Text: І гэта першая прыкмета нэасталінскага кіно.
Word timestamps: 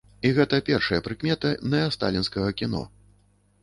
І 0.29 0.29
гэта 0.37 0.59
першая 0.69 0.99
прыкмета 1.09 1.53
нэасталінскага 1.77 2.59
кіно. 2.63 2.87